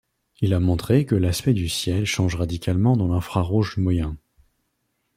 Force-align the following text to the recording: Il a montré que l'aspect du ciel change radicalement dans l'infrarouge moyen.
Il 0.39 0.55
a 0.55 0.59
montré 0.59 1.05
que 1.05 1.13
l'aspect 1.13 1.53
du 1.53 1.69
ciel 1.69 2.05
change 2.05 2.33
radicalement 2.35 2.97
dans 2.97 3.07
l'infrarouge 3.07 3.77
moyen. 3.77 4.17